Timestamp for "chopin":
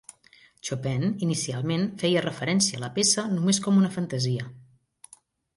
0.67-1.03